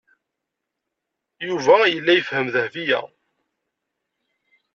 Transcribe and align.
Yuba 1.47 1.75
yella 1.93 2.13
yefhem 2.15 2.47
Dahbiya. 2.53 3.01